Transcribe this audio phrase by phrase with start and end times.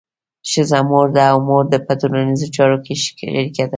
[0.49, 3.69] ښځه مور ده او مور په ټولنیزو چارو کې شریکه ده.